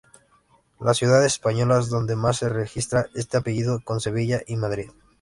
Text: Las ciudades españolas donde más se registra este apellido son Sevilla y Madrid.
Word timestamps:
Las 0.79 0.97
ciudades 0.97 1.33
españolas 1.33 1.89
donde 1.89 2.15
más 2.15 2.37
se 2.37 2.49
registra 2.49 3.05
este 3.13 3.37
apellido 3.37 3.83
son 3.87 3.99
Sevilla 4.01 4.41
y 4.47 4.55
Madrid. 4.55 4.89